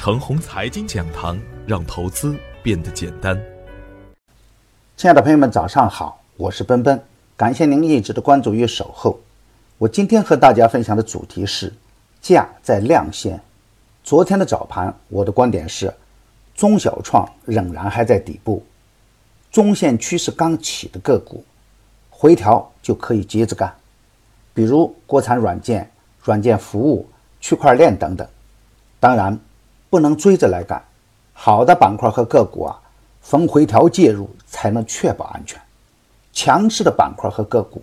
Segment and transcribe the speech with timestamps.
[0.00, 3.38] 程红财经讲堂，让投资变得简单。
[4.96, 6.98] 亲爱的朋友们，早上好，我是奔奔，
[7.36, 9.20] 感谢您一直的关注与守候。
[9.76, 11.70] 我今天和大家分享的主题是
[12.18, 13.38] 价在量线。
[14.02, 15.92] 昨天的早盘，我的观点是，
[16.54, 18.64] 中小创仍然还在底部，
[19.52, 21.44] 中线趋势刚起的个股，
[22.08, 23.70] 回调就可以接着干，
[24.54, 25.90] 比如国产软件、
[26.22, 27.06] 软件服务、
[27.38, 28.26] 区块链等等。
[28.98, 29.38] 当然。
[29.90, 30.82] 不能追着来干，
[31.34, 32.80] 好的板块和个股啊，
[33.20, 35.60] 逢回调介入才能确保安全。
[36.32, 37.82] 强势的板块和个股，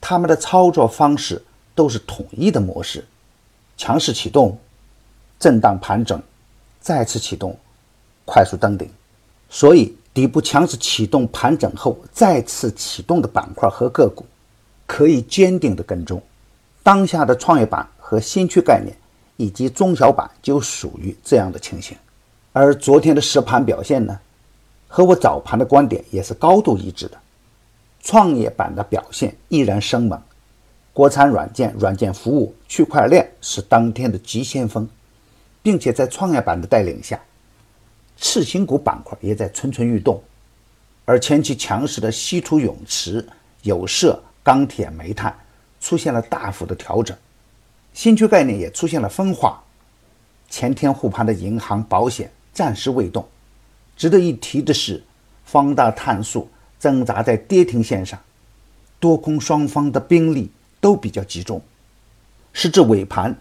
[0.00, 1.44] 他们的操作方式
[1.74, 3.04] 都是统一的模式：
[3.76, 4.56] 强势启动，
[5.38, 6.22] 震荡盘整，
[6.80, 7.58] 再次启动，
[8.24, 8.88] 快速登顶。
[9.50, 14.24] 所以，底部强势启动盘整后再次启动的板块和个股，
[14.86, 16.22] 可以坚定的跟踪。
[16.84, 18.96] 当下的创业板和新区概念。
[19.36, 21.96] 以及中小板就属于这样的情形，
[22.52, 24.18] 而昨天的实盘表现呢，
[24.88, 27.18] 和我早盘的观点也是高度一致的。
[28.02, 30.20] 创业板的表现依然生猛，
[30.92, 34.88] 国产软件、软件服务、区块链是当天的急先锋，
[35.62, 37.20] 并且在创业板的带领下，
[38.16, 40.22] 次新股板块也在蠢蠢欲动，
[41.04, 43.26] 而前期强势的稀土永磁、
[43.62, 45.36] 有色、钢铁、煤炭
[45.80, 47.16] 出现了大幅的调整。
[47.96, 49.58] 新区概念也出现了分化，
[50.50, 53.26] 前天护盘的银行、保险暂时未动。
[53.96, 55.02] 值得一提的是，
[55.46, 56.46] 方大碳素
[56.78, 58.20] 挣扎在跌停线上，
[59.00, 61.58] 多空双方的兵力都比较集中。
[62.52, 63.34] 时至尾盘，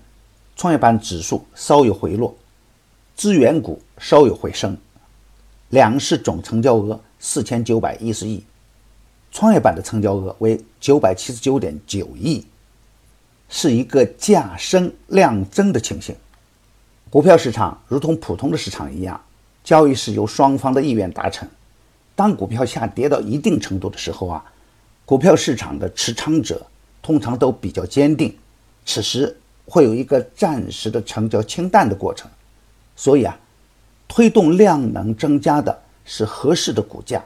[0.55, 2.33] 创业板指数稍有回落，
[3.13, 4.77] 资源股稍有回升，
[5.67, 8.41] 两市总成交额四千九百一十亿，
[9.33, 12.45] 创业板的成交额为九百七十九点九亿。
[13.49, 16.15] 是一个价升量增的情形。
[17.09, 19.21] 股票市场如同普通的市场一样，
[19.63, 21.47] 交易是由双方的意愿达成。
[22.15, 24.43] 当股票下跌到一定程度的时候啊，
[25.05, 26.65] 股票市场的持仓者
[27.01, 28.35] 通常都比较坚定，
[28.85, 32.29] 此时会有一个暂时的成交清淡的过程。
[32.95, 33.37] 所以啊，
[34.07, 37.23] 推动量能增加的是合适的股价，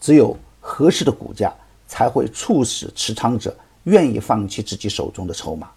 [0.00, 1.52] 只有合适的股价
[1.86, 3.54] 才会促使持仓者。
[3.84, 5.68] 愿意放弃自己手中的筹码，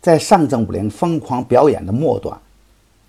[0.00, 2.40] 在上证五零疯狂表演的末端，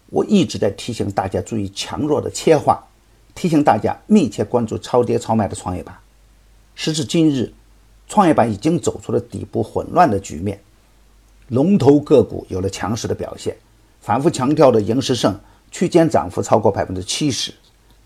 [0.10, 2.78] 我一直在提醒大家注意强弱的切换，
[3.34, 5.98] 提醒大家密切关注超跌超卖的创业板。
[6.74, 7.54] 时至今日，
[8.08, 10.60] 创业板已经走出了底部混乱的局面，
[11.48, 13.56] 龙头个股有了强势的表现。
[14.02, 15.40] 反复强调的盈时盛
[15.72, 17.54] 区间涨幅超过百分之七十，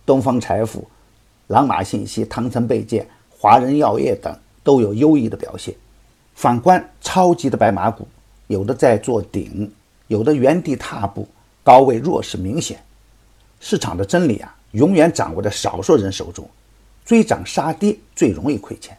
[0.06, 0.88] 东方财富、
[1.47, 5.73] 朗玛信息、汤臣倍健、华人药业等都有优异的表现。
[6.40, 8.08] 反观超级的白马股，
[8.48, 9.70] 有的在做顶，
[10.08, 11.28] 有的原地踏步，
[11.66, 12.82] 高位弱势明显。
[13.60, 16.50] 市场的真理啊，永远掌握在少数人手中，
[17.04, 18.98] 追涨杀跌最容易亏钱。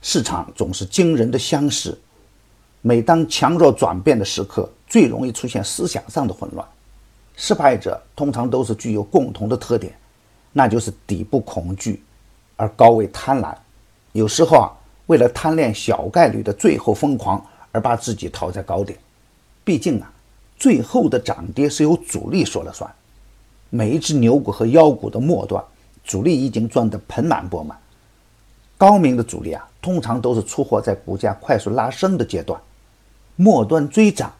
[0.00, 2.00] 市场总是惊人的相似，
[2.80, 6.66] 每当强弱转变的时刻，最容易出现思想上的混乱。
[7.36, 9.94] 失败者通常都是具有共同的特点，
[10.50, 12.02] 那就是底部恐惧，
[12.56, 13.54] 而高位贪婪。
[14.12, 14.72] 有时候啊。
[15.10, 18.96] 为了贪恋小概率的最后疯狂而把自己套在高点，
[19.64, 20.08] 毕竟啊，
[20.56, 22.88] 最后的涨跌是由主力说了算。
[23.70, 25.60] 每一只牛股和妖股的末端，
[26.04, 27.76] 主力已经赚得盆满钵满。
[28.78, 32.60] 高明的主力啊，通常都是出货在股价快速拉升的阶段，
[33.34, 34.32] 末端追涨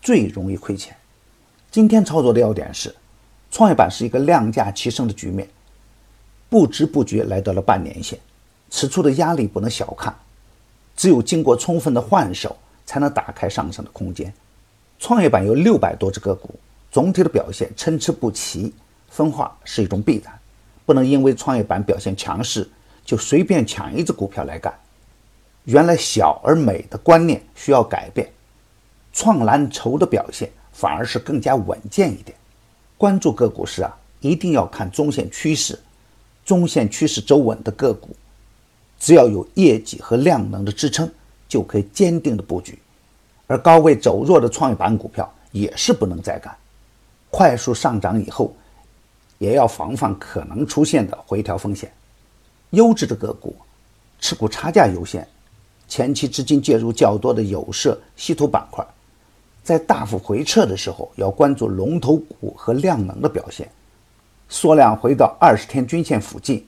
[0.00, 0.96] 最容易亏钱。
[1.68, 2.94] 今天操作的要点是，
[3.50, 5.48] 创业板是一个量价齐升的局面，
[6.48, 8.16] 不知不觉来到了半年线。
[8.74, 10.16] 此处的压力不能小看，
[10.96, 12.56] 只有经过充分的换手，
[12.86, 14.32] 才能打开上升的空间。
[14.98, 16.54] 创业板有六百多只个股，
[16.90, 18.72] 总体的表现参差不齐，
[19.10, 20.32] 分化是一种必然，
[20.86, 22.66] 不能因为创业板表现强势
[23.04, 24.72] 就随便抢一只股票来干。
[25.64, 28.32] 原来小而美的观念需要改变，
[29.12, 32.34] 创蓝筹的表现反而是更加稳健一点。
[32.96, 35.78] 关注个股时啊，一定要看中线趋势，
[36.42, 38.08] 中线趋势走稳的个股。
[39.02, 41.10] 只要有业绩和量能的支撑，
[41.48, 42.74] 就可以坚定的布局；
[43.48, 46.56] 而高位走弱的创业板股票也是不能再干。
[47.28, 48.54] 快速上涨以后，
[49.38, 51.92] 也要防范可能出现的回调风险。
[52.70, 53.56] 优质的个股，
[54.20, 55.26] 持股差价优先。
[55.88, 58.86] 前期资金介入较多的有色、稀土板块，
[59.64, 63.68] 在大幅回撤的时候，要关注龙头股和量能的表现。
[64.48, 66.64] 缩量回到二十天均线附近，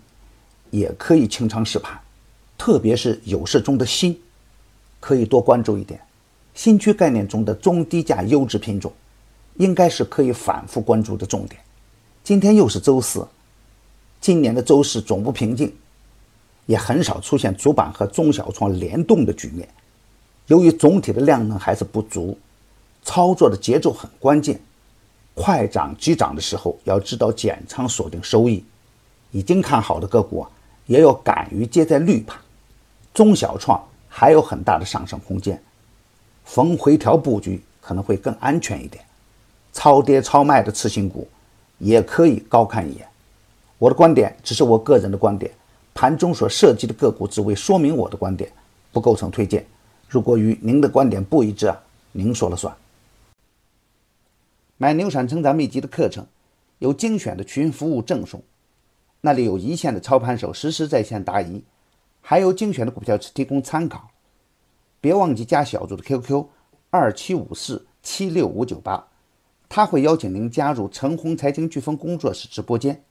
[0.70, 1.96] 也可以清仓试盘。
[2.56, 4.16] 特别是有色中的锌，
[5.00, 6.00] 可以多关注一点。
[6.54, 8.92] 新区概念中的中低价优质品种，
[9.56, 11.60] 应该是可以反复关注的重点。
[12.22, 13.26] 今天又是周四，
[14.20, 15.74] 今年的周四总不平静，
[16.66, 19.68] 也很少出现主板和中小创联动的局面。
[20.46, 22.38] 由于总体的量能还是不足，
[23.02, 24.60] 操作的节奏很关键。
[25.34, 28.64] 快涨急涨的时候，要知道减仓锁定收益。
[29.32, 30.46] 已经看好的个股，
[30.86, 32.38] 也要敢于接在绿盘。
[33.14, 35.62] 中小创还有很大的上升空间，
[36.44, 39.02] 逢回调布局可能会更安全一点。
[39.72, 41.26] 超跌超卖的次新股
[41.78, 43.06] 也可以高看一眼。
[43.78, 45.50] 我的观点只是我个人的观点，
[45.94, 48.50] 盘中所涉及的个股只为说明我的观点，
[48.92, 49.64] 不构成推荐。
[50.08, 51.80] 如果与您的观点不一致啊，
[52.12, 52.74] 您说了算。
[54.76, 56.26] 买牛产成长秘籍的课程，
[56.78, 58.42] 有精选的群服务赠送，
[59.20, 61.62] 那里有一线的操盘手实时在线答疑，
[62.26, 64.08] 还有精选的股票提供参考。
[64.98, 66.46] 别忘记加小组的 QQ
[66.88, 69.08] 二七五四七六五九八，
[69.68, 73.04] 他会邀请您加入陈红财经飓风工作室直播间。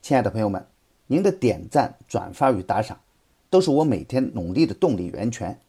[0.00, 0.66] 亲爱的朋友们，
[1.08, 2.98] 您的点赞、转发与打赏，
[3.50, 5.60] 都是我每天努力的动力源泉。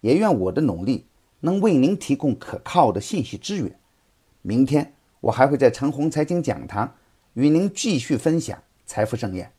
[0.00, 1.06] 也愿我的努力
[1.38, 3.78] 能为您提供可靠的信息资源。
[4.42, 6.96] 明天我还会在陈红财经讲堂
[7.34, 9.52] 与您继续分享财富盛宴。